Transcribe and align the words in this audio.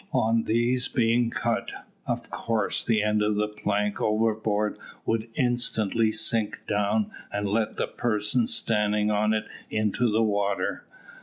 On 0.15 0.45
these 0.45 0.87
being 0.87 1.29
cut, 1.29 1.69
of 2.07 2.31
course 2.31 2.83
the 2.83 3.03
end 3.03 3.21
of 3.21 3.35
the 3.35 3.47
plank 3.47 4.01
overboard 4.01 4.79
would 5.05 5.29
instantly 5.35 6.11
sink 6.11 6.65
down 6.65 7.11
and 7.31 7.47
let 7.47 7.77
the 7.77 7.85
person 7.85 8.47
standing 8.47 9.11
on 9.11 9.31
it 9.31 9.45
into 9.69 10.09
the 10.11 10.23
water. 10.23 10.87